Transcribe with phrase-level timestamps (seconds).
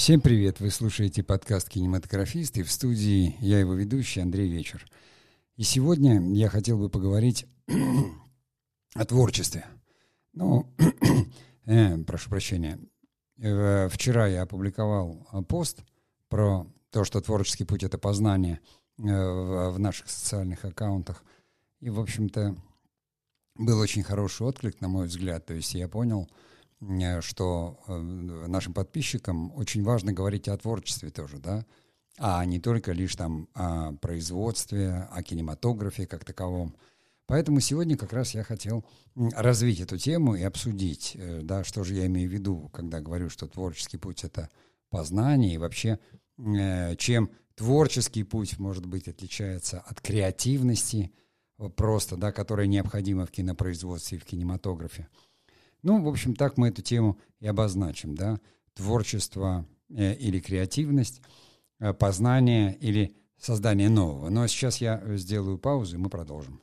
[0.00, 0.60] Всем привет!
[0.60, 4.82] Вы слушаете подкаст «Кинематографист» и в студии я его ведущий Андрей Вечер.
[5.56, 7.44] И сегодня я хотел бы поговорить
[8.94, 9.66] о творчестве.
[10.32, 10.74] Ну,
[11.66, 12.78] э, прошу прощения.
[13.42, 15.82] Э, вчера я опубликовал пост
[16.30, 18.60] про то, что творческий путь— это познание
[18.96, 21.22] э, в, наших социальных аккаунтах.
[21.80, 22.56] И, в общем-то,
[23.56, 25.44] был очень хороший отклик, на мой взгляд.
[25.44, 26.49] То есть я понял, Э,
[27.20, 31.66] что э, нашим подписчикам очень важно говорить о творчестве тоже, да,
[32.18, 36.74] а не только лишь там о производстве, о кинематографе как таковом.
[37.26, 38.84] Поэтому сегодня как раз я хотел
[39.14, 43.28] развить эту тему и обсудить, э, да, что же я имею в виду, когда говорю,
[43.28, 44.48] что творческий путь— это
[44.88, 45.98] познание, и вообще,
[46.98, 51.12] чем творческий путь, может быть, отличается от креативности
[51.76, 55.08] просто, да, которая необходима в кинопроизводстве и в кинематографе.
[55.82, 58.38] Ну, в общем, так мы эту тему и обозначим, да,
[58.74, 61.22] творчество э, или креативность,
[61.78, 64.28] э, познание или создание нового.
[64.28, 66.60] Но сейчас я сделаю паузу, и мы продолжим.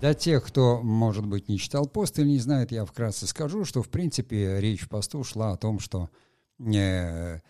[0.00, 3.82] Для тех, кто, может быть, не читал пост или не знает, я вкратце скажу, что,
[3.82, 6.08] в принципе, речь в посту шла о том, что
[6.58, 7.40] э,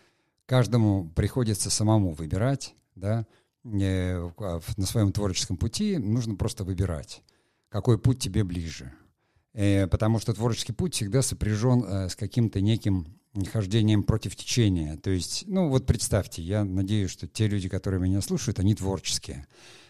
[0.45, 3.25] каждому приходится самому выбирать, да,
[3.63, 7.23] на своем творческом пути нужно просто выбирать,
[7.69, 8.93] какой путь тебе ближе.
[9.53, 13.19] Э, потому что творческий путь всегда сопряжен э, с каким-то неким
[13.51, 14.97] хождением против течения.
[14.97, 19.47] То есть, ну вот представьте, я надеюсь, что те люди, которые меня слушают, они творческие.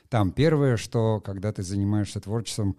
[0.10, 2.78] Там первое, что когда ты занимаешься творчеством,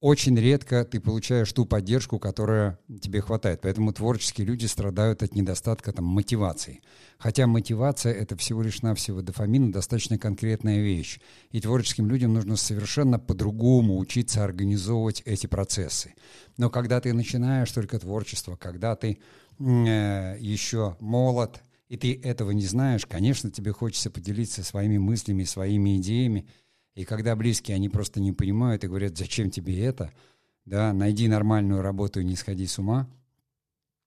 [0.00, 3.60] очень редко ты получаешь ту поддержку, которая тебе хватает.
[3.62, 6.82] Поэтому творческие люди страдают от недостатка там, мотивации.
[7.18, 11.18] Хотя мотивация— это всего лишь навсего дофамин, достаточно конкретная вещь.
[11.50, 16.14] И творческим людям нужно совершенно по-другому учиться организовывать эти процессы.
[16.56, 19.18] Но когда ты начинаешь только творчество, когда ты
[19.58, 25.96] э, еще молод, и ты этого не знаешь, конечно, тебе хочется поделиться своими мыслями, своими
[25.96, 26.46] идеями—
[26.98, 30.12] и когда близкие, они просто не понимают и говорят, зачем тебе это,
[30.64, 33.08] да, найди нормальную работу и не сходи с ума,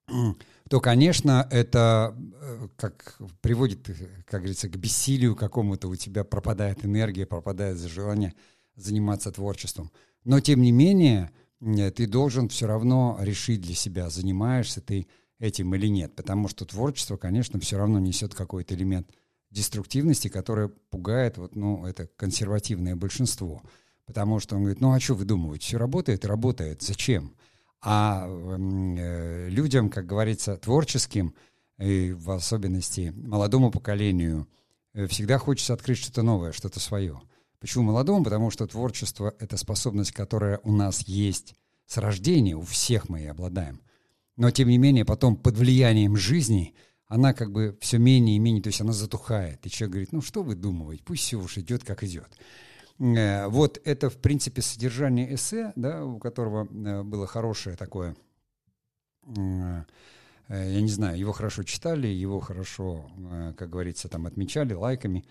[0.68, 3.86] то, конечно, это э, как приводит,
[4.26, 8.34] как говорится, к бессилию какому-то, у тебя пропадает энергия, пропадает желание
[8.76, 9.90] заниматься творчеством.
[10.24, 11.30] Но, тем не менее,
[11.60, 15.06] ты должен все равно решить для себя, занимаешься ты
[15.38, 19.08] этим или нет, потому что творчество, конечно, все равно несет какой-то элемент–
[19.52, 23.62] деструктивности, которая пугает вот, ну, это консервативное большинство.
[24.06, 26.24] Потому что он говорит, ну а что вы думаете, все работает?
[26.24, 26.82] Работает.
[26.82, 27.34] Зачем?
[27.80, 31.34] А э, людям, как говорится, творческим,
[31.78, 34.48] и в особенности молодому поколению,
[34.94, 37.20] э, всегда хочется открыть что-то новое, что-то свое.
[37.60, 38.24] Почему молодому?
[38.24, 41.54] Потому что творчество— это способность, которая у нас есть
[41.86, 43.80] с рождения, у всех мы и обладаем.
[44.36, 46.74] Но, тем не менее, потом под влиянием жизни—
[47.12, 49.66] она как бы все менее и менее, то есть она затухает.
[49.66, 52.30] И человек говорит, ну что вы думаете, пусть все уж идет, как идет.
[52.98, 58.16] Э, вот это, в принципе, содержание эссе, да, у которого э, было хорошее такое,
[59.26, 59.84] э,
[60.48, 63.10] я не знаю, его хорошо читали, его хорошо,
[63.58, 65.24] как говорится, там отмечали лайками.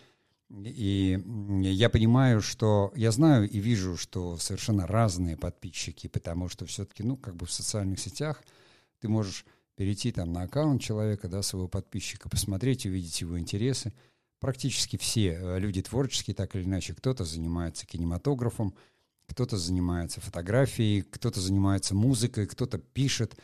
[0.49, 1.19] И
[1.61, 7.17] я понимаю, что я знаю и вижу, что совершенно разные подписчики, потому что все-таки, ну,
[7.17, 8.43] как бы в социальных сетях
[8.99, 9.45] ты можешь
[9.81, 13.91] перейти там на аккаунт человека, да, своего подписчика, посмотреть, увидеть его интересы.
[14.39, 18.75] Практически все э, люди творческие, так или иначе, кто-то занимается кинематографом,
[19.25, 23.35] кто-то занимается фотографией, кто-то занимается музыкой, кто-то пишет.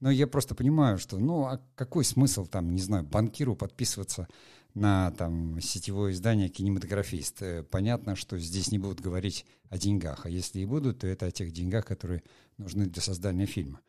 [0.00, 4.28] Но я просто понимаю, что, ну, а какой смысл там, не знаю, банкиру подписываться
[4.74, 7.40] на там сетевое издание «Кинематографист»?
[7.40, 11.24] Э, понятно, что здесь не будут говорить о деньгах, а если и будут, то это
[11.24, 12.22] о тех деньгах, которые
[12.58, 13.80] нужны для создания фильма.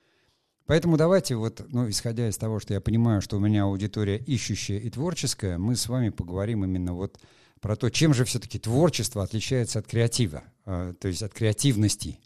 [0.68, 4.80] Поэтому давайте вот, ну, исходя из того, что я понимаю, что у меня аудитория ищущая
[4.80, 7.18] и творческая, мы с вами поговорим именно вот
[7.62, 12.20] про то, чем же все-таки творчество отличается от креатива, э, то есть от креативности.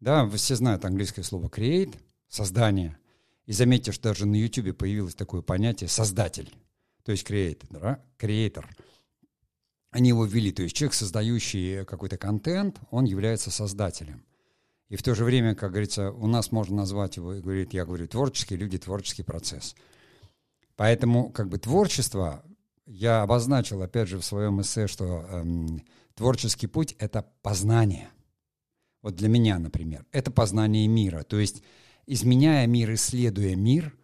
[0.00, 1.94] Да, вы все знают английское слово create,
[2.28, 2.96] создание.
[3.44, 6.50] И заметьте, что даже на YouTube появилось такое понятие создатель,
[7.04, 8.02] то есть creator, да?
[8.18, 8.64] creator.
[9.90, 14.24] Они его ввели, то есть человек, создающий какой-то контент, он является создателем.
[14.94, 18.06] И в то же время, как говорится, у нас можно назвать его, говорит, я говорю,
[18.06, 19.74] творческий, люди, творческий процесс.
[20.76, 22.44] Поэтому как бы творчество,
[22.86, 25.82] я обозначил, опять же, в своем эссе, что эм,
[26.14, 28.08] творческий путь— это познание.
[29.02, 31.24] Вот для меня, например, это познание мира.
[31.24, 31.64] То есть,
[32.06, 33.96] изменяя мир, исследуя мир,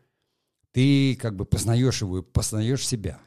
[0.73, 3.21] ты как бы познаешь его, познаешь себя.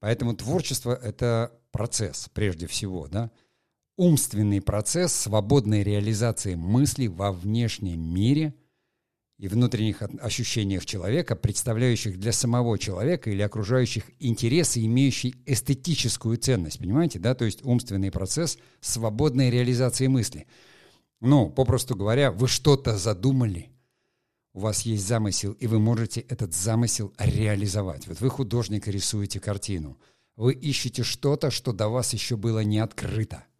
[0.00, 3.30] Поэтому творчество— это процесс, прежде всего, да.
[3.96, 8.54] Умственный процесс свободной реализации мыслей во внешнем мире
[9.38, 16.78] и внутренних ощущениях человека, представляющих для самого человека или окружающих интересы, имеющие эстетическую ценность.
[16.78, 17.34] Понимаете, да?
[17.34, 20.46] То есть умственный процесс свободной реализации мысли.
[21.20, 23.70] Ну, попросту говоря, вы что-то задумали,
[24.52, 28.06] у вас есть замысел, и вы можете этот замысел реализовать.
[28.06, 29.98] Вот вы художник рисуете картину.
[30.36, 33.44] Вы ищете что-то, что до вас еще было не открыто–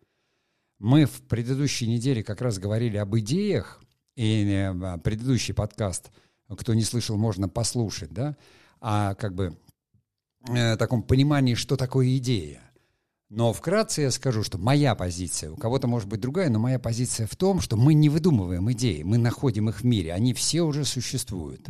[0.84, 3.82] мы в предыдущей неделе как раз говорили об идеях,
[4.16, 6.10] и э, предыдущий подкаст,
[6.46, 8.36] кто не слышал, можно послушать, да,
[8.80, 9.56] о как бы
[10.46, 12.60] э, таком понимании, что такое идея.
[13.30, 17.26] Но вкратце я скажу, что моя позиция, у кого-то может быть другая, но моя позиция
[17.26, 20.84] в том, что мы не выдумываем идеи, мы находим их в мире, они все уже
[20.84, 21.66] существуют.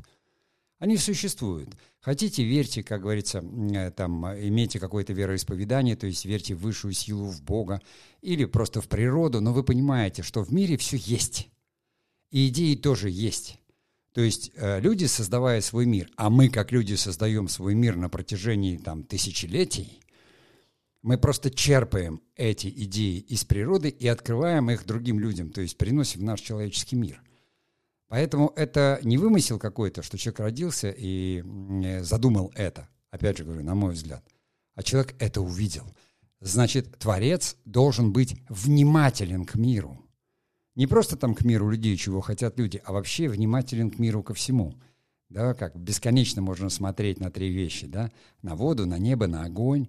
[0.78, 1.70] Они существуют.
[2.00, 7.26] Хотите, верьте, как говорится, э, там, имейте какое-то вероисповедание, то есть верьте в высшую силу,
[7.26, 7.80] в Бога,
[8.20, 11.48] или просто в природу, но вы понимаете, что в мире все есть.
[12.30, 13.58] И идеи тоже есть.
[14.12, 18.08] То есть э, люди, создавая свой мир, а мы, как люди, создаем свой мир на
[18.08, 20.00] протяжении там, тысячелетий,
[21.02, 26.20] мы просто черпаем эти идеи из природы и открываем их другим людям, то есть приносим
[26.20, 27.22] в наш человеческий мир–
[28.08, 31.42] Поэтому это не вымысел какой-то, что человек родился и
[32.02, 32.88] задумал это.
[33.10, 34.24] Опять же говорю, на мой взгляд.
[34.74, 35.84] А человек это увидел.
[36.40, 39.98] Значит, Творец должен быть внимателен к миру.
[40.74, 44.34] Не просто там к миру людей, чего хотят люди, а вообще внимателен к миру ко
[44.34, 44.74] всему.
[45.30, 48.10] Да, как бесконечно можно смотреть на три вещи, да,
[48.42, 49.88] на воду, на небо, на огонь,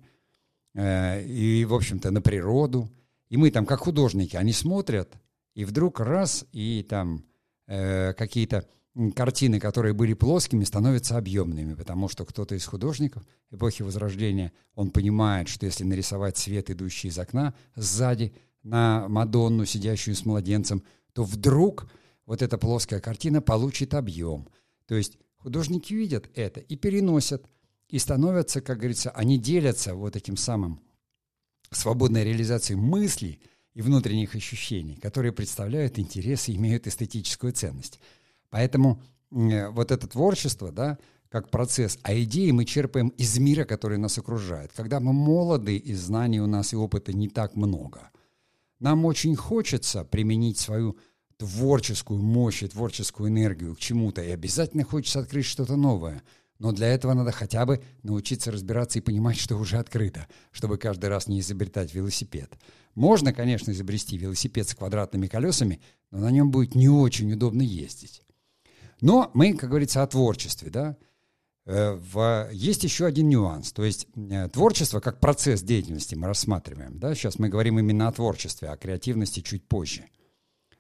[0.74, 2.90] э, и, в общем-то, на природу.
[3.30, 5.14] И мы там, как художники, они смотрят,
[5.56, 7.26] и вдруг раз, и там
[7.68, 8.68] э, какие-то
[9.16, 15.50] картины, которые были плоскими, становятся объемными, потому что кто-то из художников эпохи Возрождения, он понимает,
[15.50, 18.34] что если нарисовать свет, идущий из окна, сзади
[18.64, 20.84] на Мадонну, сидящую с младенцем,
[21.14, 21.88] то вдруг
[22.26, 24.48] вот эта плоская картина получит объем.
[24.88, 27.46] То есть художники видят это и переносят,
[27.90, 30.80] и становятся, как говорится, они делятся вот этим самым
[31.72, 33.42] свободной реализацией мыслей–
[33.76, 38.00] и внутренних ощущений, которые представляют интерес и имеют эстетическую ценность.
[38.50, 39.02] Поэтому
[39.32, 40.98] э, вот это творчество, да,
[41.30, 44.72] как процесс, а идеи мы черпаем из мира, который нас окружает.
[44.74, 48.10] Когда мы молоды, и знаний у нас и опыта не так много,
[48.80, 50.98] нам очень хочется применить свою
[51.38, 56.24] творческую мощь и творческую энергию к чему-то, и обязательно хочется открыть что-то новое–
[56.60, 61.10] но для этого надо хотя бы научиться разбираться и понимать, что уже открыто, чтобы каждый
[61.10, 62.52] раз не изобретать велосипед.
[62.96, 65.82] Можно, конечно, изобрести велосипед с квадратными колесами,
[66.12, 68.22] но на нем будет не очень удобно ездить.
[69.02, 70.98] Но мы, как говорится, о творчестве, да.
[71.66, 77.00] Э, в, есть еще один нюанс, то есть э, творчество как процесс деятельности мы рассматриваем,
[77.00, 80.06] да, сейчас мы говорим именно о творчестве, о креативности чуть позже,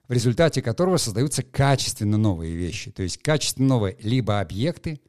[0.07, 5.01] в результате которого создаются качественно новые вещи, то есть качественно новые либо объекты,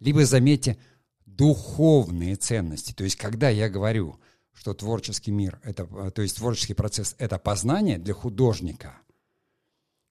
[0.00, 0.76] либо, заметьте,
[1.24, 2.92] духовные ценности.
[2.92, 4.18] То есть, когда я говорю,
[4.52, 8.98] что творческий мир, это, то есть творческий процесс– это познание для художника,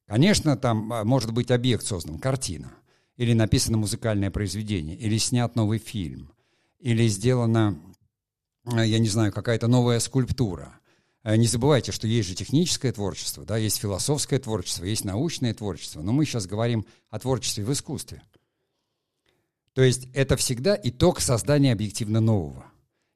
[0.08, 2.74] конечно, там а, может быть объект создан, картина,
[3.18, 6.32] или написано музыкальное произведение, или снят новый фильм,
[6.80, 7.80] или сделана,
[8.66, 10.78] а, я не знаю, какая-то новая скульптура.
[11.24, 16.12] Не забывайте, что есть же техническое творчество, да, есть философское творчество, есть научное творчество, но
[16.12, 18.24] мы сейчас говорим о творчестве в искусстве–
[19.74, 22.66] то есть это всегда итог создания объективно нового.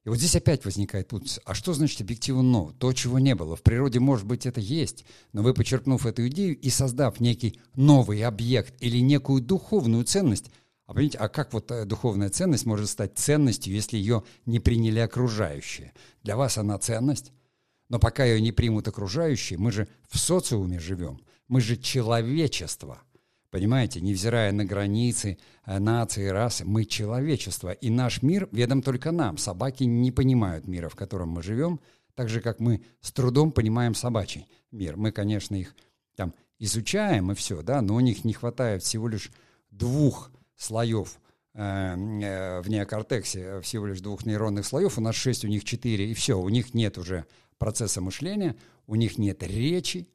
[0.06, 1.42] И вот здесь опять возникает путаница.
[1.44, 2.72] А что значит объективно?
[2.78, 3.56] То, чего не было.
[3.56, 8.22] В природе, может быть, это есть, но вы, почерпнув эту идею и создав некий новый
[8.22, 10.52] объект или некую духовную ценность,
[10.86, 15.00] а понимаете, а как вот э, духовная ценность может стать ценностью, если ее не приняли
[15.00, 15.92] окружающие?
[16.22, 17.32] Для вас она ценность,
[17.88, 23.02] но пока ее не примут окружающие, мы же в социуме живем, мы же человечество.
[23.50, 29.38] Понимаете, невзирая на границы, э, нации, расы, мы человечество, и наш мир ведом только нам.
[29.38, 31.80] Собаки не понимают мира, в котором мы живем,
[32.14, 34.96] так же, как мы с трудом понимаем собачий мир.
[34.96, 35.74] Мы, конечно, их
[36.16, 39.30] там изучаем и все, да, но у них не хватает всего лишь
[39.70, 41.20] двух слоев
[41.54, 46.10] э, э, в неокортексе, всего лишь двух нейронных слоев, у нас шесть, у них четыре,
[46.10, 47.26] и все, у них нет уже
[47.58, 50.08] процесса мышления, у них нет речи,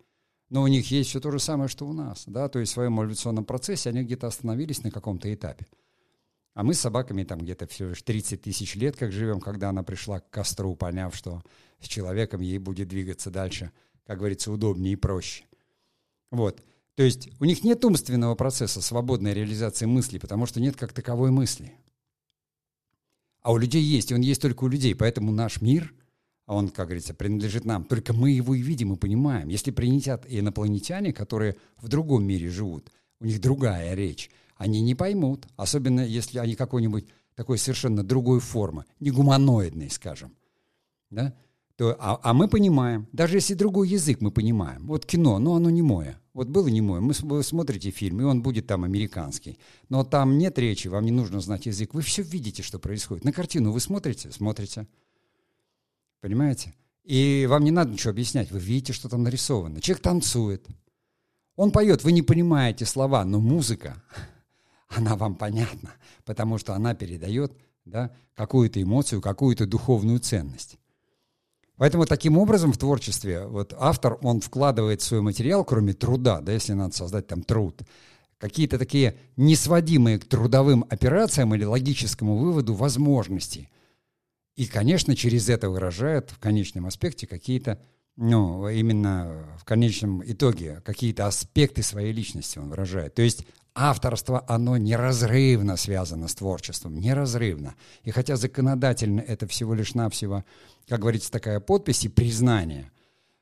[0.52, 2.76] но у них есть все то же самое, что у нас, да, то есть в
[2.76, 5.66] своем эволюционном процессе они где-то остановились на каком-то этапе.
[6.54, 9.82] А мы с собаками там где-то всего лишь 30 тысяч лет как живем, когда она
[9.84, 11.42] пришла к костру, поняв, что
[11.80, 13.72] с человеком ей будет двигаться дальше,
[14.06, 15.46] как говорится, удобнее и проще.
[16.32, 16.62] Вот.
[16.96, 21.32] То есть у них нет умственного процесса свободной реализации мысли, потому что нет как таковой
[21.32, 21.78] мысли.
[23.42, 24.96] А у людей есть, и он есть только у людей.
[24.96, 25.94] Поэтому наш мир
[26.54, 27.86] он, как говорится, принадлежит нам.
[27.86, 29.48] Только мы его и видим и понимаем.
[29.48, 35.48] Если принесят инопланетяне, которые в другом мире живут, у них другая речь, они не поймут,
[35.56, 37.06] особенно если они какой-нибудь
[37.36, 40.36] такой совершенно другой формы, не гуманоидной, скажем.
[41.10, 41.34] Да?
[41.78, 44.86] То, а, а мы понимаем, даже если другой язык мы понимаем.
[44.88, 46.20] Вот кино, ну оно не мое.
[46.34, 47.00] Вот было не мое.
[47.00, 49.58] Мы, вы смотрите фильм, и он будет там американский.
[49.90, 51.94] Но там нет речи, вам не нужно знать язык.
[51.94, 53.24] Вы все видите, что происходит.
[53.24, 54.32] На картину вы смотрите?
[54.32, 54.86] Смотрите.
[56.22, 56.74] Понимаете?
[57.04, 58.52] И вам не надо ничего объяснять.
[58.52, 59.82] Вы видите, что там нарисовано.
[59.82, 60.66] Человек танцует.
[61.56, 64.02] Он поет, вы не понимаете слова, но музыка,
[64.88, 65.92] она вам понятна,
[66.24, 67.54] потому что она передает
[67.86, 70.78] да, какую-то эмоцию, какую-то духовную ценность.
[71.78, 76.52] Поэтому таким образом в творчестве вот автор, он вкладывает в свой материал, кроме труда, да,
[76.52, 77.82] если надо создать там труд,
[78.38, 83.70] какие-то такие несводимые к трудовым операциям или логическому выводу возможности.
[84.56, 87.82] И, конечно, через это выражает в конечном аспекте какие-то,
[88.18, 93.16] ну, именно в конечном итоге, какие-то аспекты своей личности он выражает.
[93.16, 97.76] То есть авторство, оно неразрывно связано с творчеством, неразрывно.
[98.04, 100.44] И хотя законодательно это всего лишь навсего,
[100.88, 102.92] как говорится, такая подпись и признание,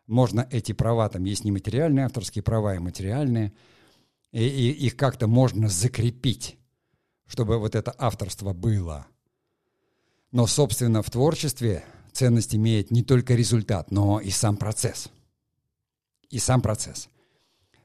[0.05, 3.53] можно эти права, там есть нематериальные авторские права и материальные,
[4.31, 6.57] и, и их как-то можно закрепить,
[7.25, 9.07] чтобы вот это авторство было.
[10.31, 15.09] Но, собственно, в творчестве ценность имеет не только результат, но и сам процесс.
[16.29, 17.09] И сам процесс–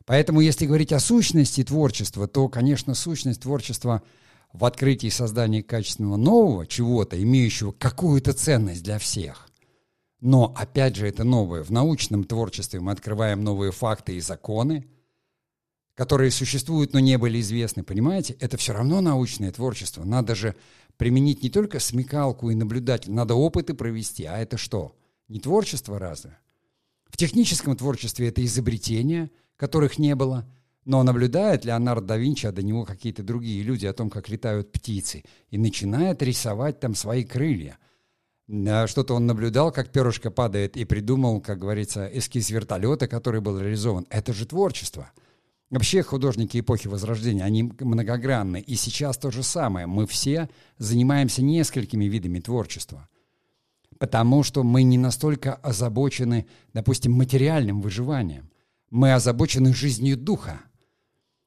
[0.07, 4.03] Поэтому, если говорить о сущности творчества, то, конечно, сущность творчества
[4.53, 9.49] в открытии и создании качественного нового чего-то, имеющего какую-то ценность для всех.
[10.21, 11.63] Но, опять же, это новое.
[11.63, 14.87] В научном творчестве мы открываем новые факты и законы,
[15.95, 17.83] которые существуют, но не были известны.
[17.83, 18.37] Понимаете?
[18.41, 20.05] Это все равно научное творчество.
[20.05, 20.55] Надо же
[20.97, 24.25] применить не только смекалку и наблюдатель, надо опыты провести.
[24.25, 24.97] А это что?
[25.29, 26.39] Не творчество разве?
[27.07, 30.47] В техническом творчестве это изобретение– которых не было.
[30.85, 34.71] Но наблюдает Леонардо да Винчи, а до него какие-то другие люди о том, как летают
[34.71, 37.79] птицы, и начинает рисовать там свои крылья.
[38.47, 44.07] Что-то он наблюдал, как перышко падает, и придумал, как говорится, эскиз вертолета, который был реализован.
[44.11, 45.11] Это же творчество.
[45.71, 48.61] Вообще художники эпохи Возрождения, они многогранны.
[48.61, 49.87] И сейчас то же самое.
[49.87, 53.09] Мы все занимаемся несколькими видами творчества.
[53.99, 58.51] Потому что мы не настолько озабочены, допустим, материальным выживанием.
[58.91, 60.61] Мы озабочены жизнью духа.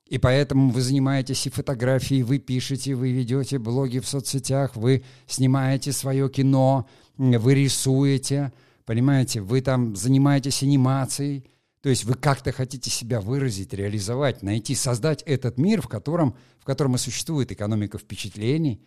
[0.09, 5.91] И поэтому вы занимаетесь и фотографией, вы пишете, вы ведете блоги в соцсетях, вы снимаете
[5.91, 8.53] свое кино, вы рисуете,
[8.85, 11.45] понимаете, вы там занимаетесь анимацией.
[11.87, 16.65] То есть вы как-то хотите себя выразить, реализовать, найти, создать этот мир, в котором, в
[16.65, 18.85] котором и существует экономика впечатлений.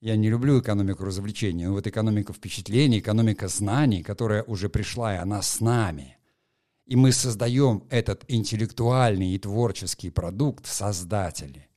[0.00, 5.18] Я не люблю экономику развлечений, но вот экономика впечатлений, экономика знаний, которая уже пришла, и
[5.18, 6.16] она с нами–
[6.86, 11.68] и мы создаем этот интеллектуальный и творческий продукт создатели.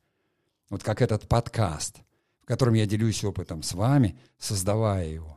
[0.70, 1.98] Вот как этот подкаст,
[2.42, 5.37] в котором я делюсь опытом с вами, создавая его.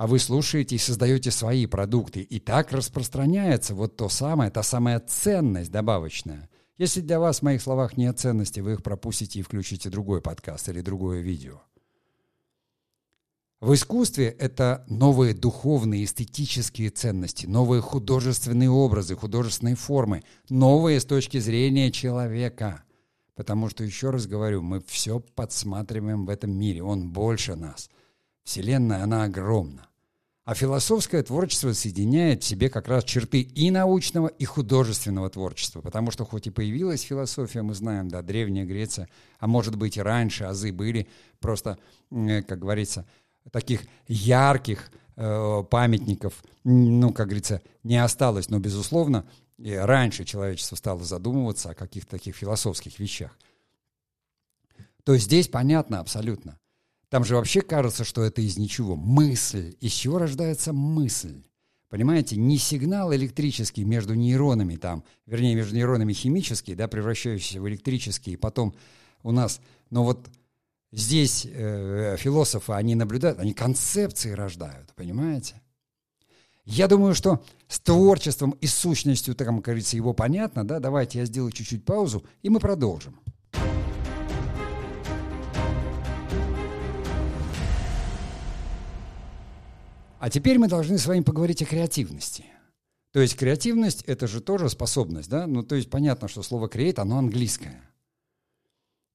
[0.00, 2.22] А вы слушаете и создаете свои продукты.
[2.22, 6.48] И так распространяется вот то самое, та самая ценность добавочная.
[6.78, 10.70] Если для вас в моих словах нет ценности, вы их пропустите и включите другой подкаст
[10.70, 11.60] или другое видео.
[13.60, 21.38] В искусстве это новые духовные, эстетические ценности, новые художественные образы, художественные формы, новые с точки
[21.40, 22.84] зрения человека.
[23.34, 27.90] Потому что, еще раз говорю, мы все подсматриваем в этом мире, он больше нас.
[28.44, 29.89] Вселенная, она огромна.
[30.50, 35.80] А философское творчество соединяет в себе как раз черты и научного, и художественного творчества.
[35.80, 40.02] Потому что хоть и появилась философия, мы знаем, да, Древняя Греция, а может быть и
[40.02, 41.06] раньше азы были,
[41.38, 41.78] просто,
[42.10, 43.06] как говорится,
[43.52, 49.26] таких ярких э, памятников, ну, как говорится, не осталось, но, безусловно,
[49.56, 53.38] и раньше человечество стало задумываться о каких-то таких философских вещах.
[55.04, 56.58] То есть здесь понятно абсолютно.
[57.10, 58.96] Там же вообще кажется, что это из ничего.
[58.96, 59.76] Мысль.
[59.80, 61.42] Из чего рождается мысль?
[61.90, 68.32] Понимаете, не сигнал электрический между нейронами там, вернее, между нейронами химический, да, превращающийся в электрический,
[68.32, 68.74] и потом
[69.22, 70.30] у нас, но вот
[70.92, 75.60] Здесь э, философы, они наблюдают, они концепции рождают, понимаете?
[76.64, 80.80] Я думаю, что с творчеством и сущностью, так как говорится, его понятно, да?
[80.80, 83.20] Давайте я сделаю чуть-чуть паузу, и мы продолжим.
[90.20, 92.44] А теперь мы должны с вами поговорить о креативности.
[93.12, 95.46] То есть креативность– это же тоже способность, да?
[95.46, 97.80] Ну, то есть понятно, что слово «create», оно английское.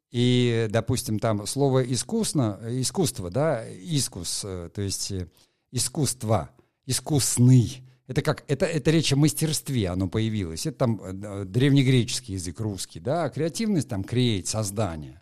[0.09, 5.29] И, допустим, там слово искусно, искусство, да, искус, э, то есть э,
[5.71, 6.49] искусство,
[6.87, 7.83] искусный.
[8.07, 10.65] Это как, это, это речь о мастерстве, оно появилось.
[10.65, 15.21] Это там э, древнегреческий язык, русский, да, а креативность там create, создание.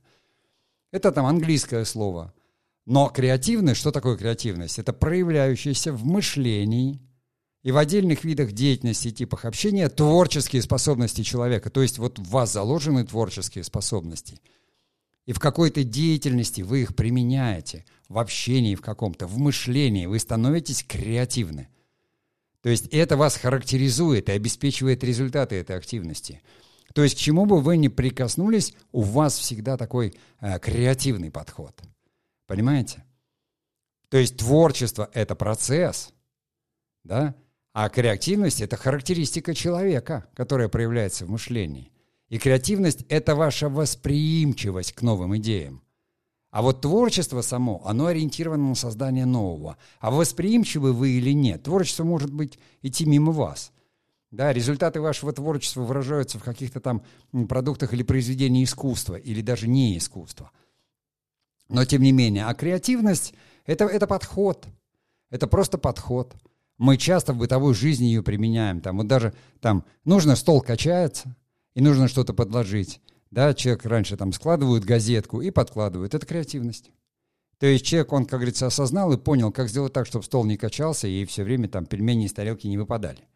[0.91, 2.33] Это там английское слово.
[2.85, 4.77] Но креативность, что такое креативность?
[4.77, 6.99] Это проявляющаяся в мышлении
[7.61, 11.69] и в отдельных видах деятельности и типах общения творческие способности человека.
[11.69, 14.39] То есть вот в вас заложены творческие способности.
[15.25, 20.83] И в какой-то деятельности вы их применяете, в общении в каком-то, в мышлении вы становитесь
[20.83, 21.69] креативны.
[22.61, 26.41] То есть это вас характеризует и обеспечивает результаты этой активности.
[26.93, 31.81] То есть к чему бы вы ни прикоснулись, у вас всегда такой э, креативный подход–
[32.47, 33.03] Понимаете?
[34.09, 36.13] То есть творчество— это процесс,
[37.03, 37.35] да?
[37.73, 41.91] А креативность— это характеристика человека, которая проявляется в мышлении.
[42.29, 45.81] И креативность— это ваша восприимчивость к новым идеям.
[46.51, 49.77] А вот творчество само, оно ориентировано на создание нового.
[49.99, 53.71] А восприимчивы вы или нет, творчество может быть идти мимо вас.
[54.29, 57.03] Да, результаты вашего творчества выражаются в каких-то там
[57.49, 60.51] продуктах или произведениях искусства, или даже не искусства–
[61.69, 63.33] но тем не менее, а креативность
[63.65, 64.67] это, это подход.
[65.29, 66.35] Это просто подход.
[66.77, 68.81] Мы часто в бытовой жизни ее применяем.
[68.81, 71.35] Там вот даже там нужно стол качается,
[71.73, 73.01] и нужно что-то подложить.
[73.31, 76.13] Да, человек раньше там складывает газетку и подкладывает.
[76.13, 76.91] Это креативность.
[77.57, 80.57] То есть человек, он, как говорится, осознал и понял, как сделать так, чтобы стол не
[80.57, 83.27] качался и все время там пельмени из тарелки не выпадали.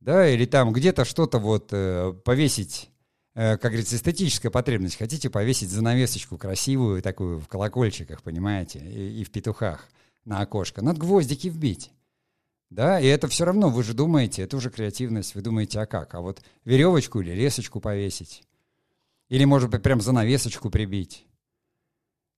[0.00, 2.90] Да, или там где-то что-то вот э, повесить
[3.38, 4.98] как говорится, эстетическая потребность.
[4.98, 9.86] Хотите повесить занавесочку красивую, такую в колокольчиках, понимаете, и, и в петухах
[10.24, 10.82] на окошко.
[10.82, 11.92] Надо гвоздики вбить.
[12.68, 16.14] Да, и это все равно, вы же думаете, это уже креативность, вы думаете, а как?
[16.14, 18.42] А вот веревочку или лесочку повесить?
[19.28, 21.24] Или, может быть, прям занавесочку прибить?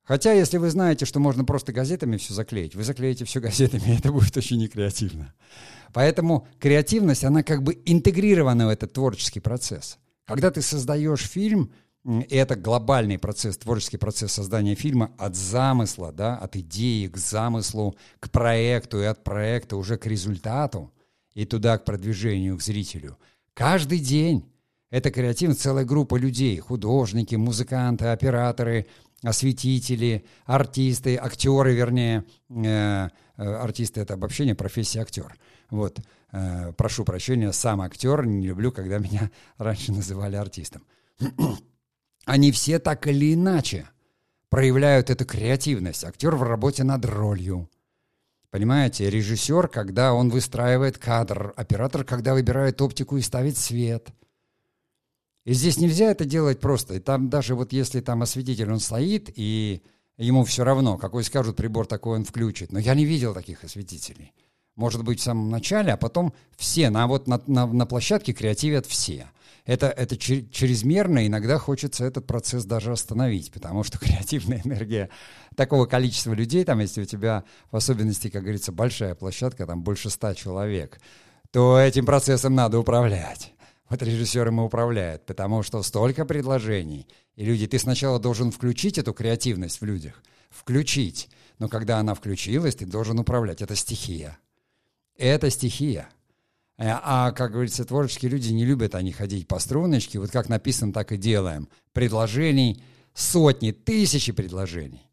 [0.03, 3.97] Хотя, если вы знаете, что можно просто газетами все заклеить, вы заклеите все газетами, и
[3.97, 5.33] это будет очень некреативно.
[5.95, 10.00] Поэтому креативность, она как бы интегрирована в этот творческий процесс.
[10.31, 11.73] Когда ты создаешь фильм,
[12.05, 17.97] и это глобальный процесс, творческий процесс создания фильма от замысла, да, от идеи к замыслу,
[18.21, 20.93] к проекту и от проекта уже к результату
[21.35, 23.19] и туда к продвижению к зрителю.
[23.55, 24.49] Каждый день
[24.91, 28.87] это креативно целая группа людей, художники, музыканты, операторы,
[29.25, 35.37] осветители, артисты, актеры, вернее, э, э, артисты это обобщение, профессия актер.
[35.71, 36.01] Вот.
[36.33, 40.83] Э, прошу прощения, сам актер, не люблю, когда меня раньше называли артистом.
[42.27, 43.89] Они все так или иначе
[44.49, 46.05] проявляют эту креативность.
[46.05, 47.69] Актер в работе над ролью.
[48.51, 54.09] Понимаете, режиссер, когда он выстраивает кадр, оператор, когда выбирает оптику и ставит свет.
[55.45, 56.95] И здесь нельзя это делать просто.
[56.95, 59.83] И там даже вот если там осветитель, он стоит, и
[60.19, 62.73] ему все равно, какой скажут прибор, такой он включит.
[62.73, 64.33] Но я не видел таких осветителей
[64.81, 68.87] может быть, в самом начале, а потом все, на, вот на, на, на площадке креативят
[68.87, 69.29] все.
[69.67, 75.11] Это, это чрезмерно, иногда хочется этот процесс даже остановить, потому что креативная энергия
[75.55, 80.09] такого количества людей, там, если у тебя, в особенности, как говорится, большая площадка, там больше
[80.09, 80.99] ста человек,
[81.51, 83.53] то этим процессом надо управлять.
[83.91, 87.07] Вот режиссер ему управляет, потому что столько предложений.
[87.37, 91.29] И люди, ты сначала должен включить эту креативность в людях, включить.
[91.59, 93.61] Но когда она включилась, ты должен управлять.
[93.63, 94.39] Это стихия.
[95.21, 96.09] Это стихия.
[96.79, 100.19] Э, а, как говорится, творческие люди не любят они ходить по струночке.
[100.19, 101.69] Вот как написано, так и делаем.
[101.93, 105.07] Предложений сотни, тысячи предложений.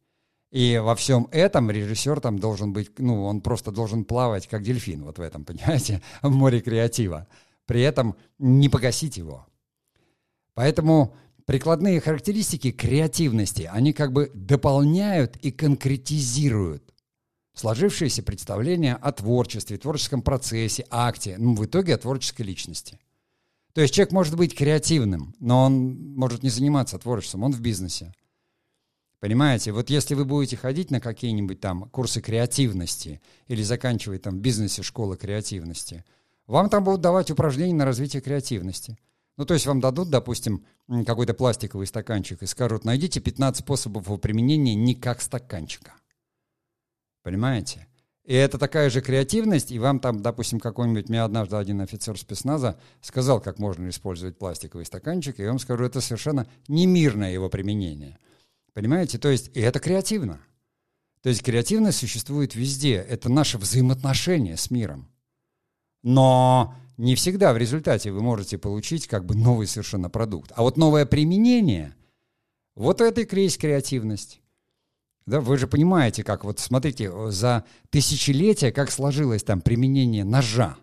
[0.50, 5.04] И во всем этом режиссер там должен быть, ну, он просто должен плавать, как дельфин,
[5.04, 7.28] вот в этом, понимаете, в море креатива.
[7.66, 9.46] При этом не погасить его.
[10.54, 11.14] Поэтому
[11.46, 16.87] прикладные характеристики креативности, они как бы дополняют и конкретизируют
[17.58, 23.00] сложившееся представление о творчестве, творческом процессе, акте, ну, в итоге о творческой личности.
[23.74, 28.14] То есть человек может быть креативным, но он может не заниматься творчеством, он в бизнесе.
[29.20, 34.42] Понимаете, вот если вы будете ходить на какие-нибудь там курсы креативности или заканчивать там в
[34.42, 36.06] бизнесе школы креативности,
[36.46, 38.98] вам там будут давать упражнения на развитие креативности.
[39.38, 40.66] Ну, то есть вам дадут, допустим,
[41.06, 45.94] какой-то пластиковый стаканчик и скажут, найдите 15 способов его применения не как стаканчика.
[47.28, 47.86] Понимаете?
[48.24, 52.80] И это такая же креативность, и вам там, допустим, какой-нибудь, мне однажды один офицер спецназа
[53.02, 58.18] сказал, как можно использовать пластиковый стаканчик, и я вам скажу, это совершенно немирное его применение.
[58.72, 59.18] Понимаете?
[59.18, 60.40] То есть, и это креативно.
[61.22, 62.94] То есть креативность существует везде.
[62.94, 65.10] Это наше взаимоотношение с миром.
[66.04, 70.54] Но не всегда в результате вы можете получить как бы новый совершенно продукт.
[70.56, 71.94] А вот новое применение,
[72.74, 74.40] вот это и есть креативность.
[75.28, 80.78] Да, вы же понимаете, как вот смотрите, за тысячелетия как сложилось там применение ножа,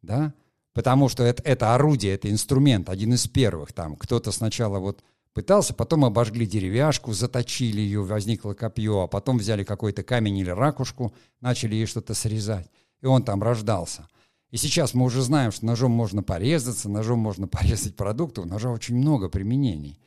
[0.00, 0.32] да,
[0.74, 3.96] потому что это, это орудие, это инструмент, один из первых там.
[3.96, 10.04] Кто-то сначала вот пытался, потом обожгли деревяшку, заточили ее, возникло копье, а потом взяли какой-то
[10.04, 12.70] камень или ракушку, начали ей что-то срезать,
[13.02, 14.08] и он там рождался.
[14.52, 18.70] И сейчас мы уже знаем, что ножом можно порезаться, ножом можно порезать продукты, у ножа
[18.70, 19.98] очень много применений.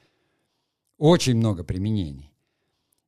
[0.97, 2.31] Очень много применений.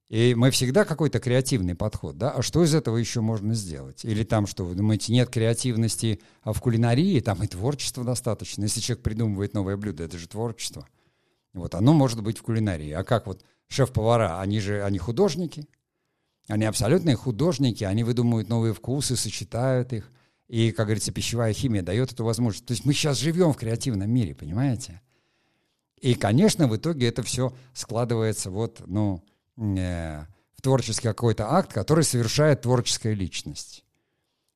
[0.10, 2.32] И мы всегда какой-то креативный подход, да?
[2.32, 4.04] А что из этого еще можно сделать?
[4.04, 8.64] Или там, что вы думаете, нет креативности а в кулинарии, там и творчества достаточно.
[8.64, 10.88] Если человек придумывает новое блюдо, это же творчество.
[11.54, 12.92] Вот оно может быть в кулинарии.
[12.92, 15.68] А как вот шеф-повара, они же, они художники,
[16.48, 20.12] они абсолютные художники, они выдумывают новые вкусы, сочетают их.
[20.48, 22.66] И, как говорится, пищевая химия дает эту возможность.
[22.66, 25.02] То есть мы сейчас живем в креативном мире, понимаете?
[26.02, 29.24] И, конечно, в итоге это все складывается вот, ну,
[29.60, 33.84] в творческий какой-то акт, который совершает творческая личность.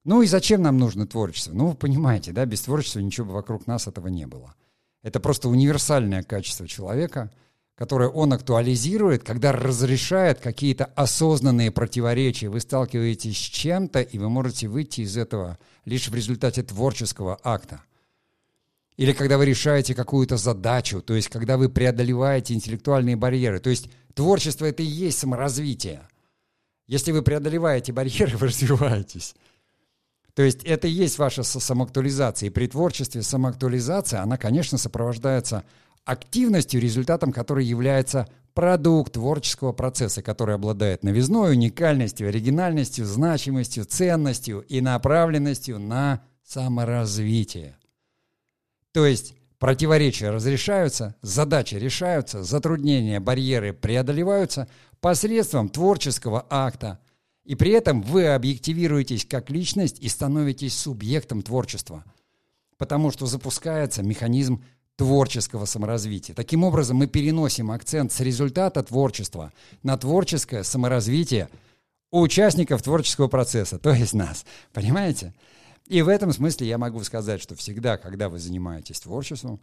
[0.05, 1.53] Ну и зачем нам нужно творчество?
[1.53, 4.55] Ну, вы понимаете, да, без творчества ничего бы вокруг нас этого не было.
[5.01, 7.31] Это просто универсальное качество человека,
[7.75, 12.49] которое он актуализирует, когда разрешает какие-то осознанные противоречия.
[12.49, 17.81] Вы сталкиваетесь с чем-то, и вы можете выйти из этого лишь в результате творческого акта.
[18.95, 23.59] Или когда вы решаете какую-то задачу, то есть когда вы преодолеваете интеллектуальные барьеры.
[23.59, 26.07] То есть творчество— это и есть саморазвитие.
[26.87, 29.35] Если вы преодолеваете барьеры, вы развиваетесь.
[30.33, 32.47] То есть это и есть ваша самоактуализация.
[32.47, 35.63] И при творчестве самоактуализация, она, конечно, сопровождается
[36.05, 44.81] активностью, результатом которой является продукт творческого процесса, который обладает новизной, уникальностью, оригинальностью, значимостью, ценностью и
[44.81, 47.77] направленностью на саморазвитие.
[48.91, 54.67] То есть противоречия разрешаются, задачи решаются, затруднения, барьеры преодолеваются
[54.99, 56.99] посредством творческого акта–
[57.45, 62.05] и при этом вы объективируетесь как личность и становитесь субъектом творчества.
[62.77, 64.63] Потому что запускается механизм
[64.95, 66.35] творческого саморазвития.
[66.35, 71.49] Таким образом, мы переносим акцент с результата творчества на творческое саморазвитие
[72.11, 74.45] у участников творческого процесса, то есть нас.
[74.71, 75.33] Понимаете?
[75.87, 79.59] И в этом смысле я могу сказать, что всегда, когда вы занимаетесь творчеством,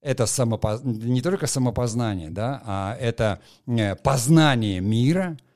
[0.00, 0.82] это самопоз...
[0.84, 5.36] не только самопознание, да, а это э, познание мира–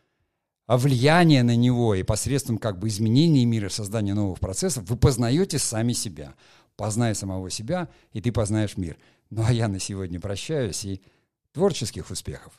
[0.66, 5.58] а влияние на него и посредством как бы изменения мира, создания новых процессов, вы познаете
[5.58, 6.34] сами себя.
[6.76, 8.98] Познай самого себя, и ты познаешь мир.
[9.30, 11.00] Ну а я на сегодня прощаюсь и
[11.52, 12.52] творческих успехов.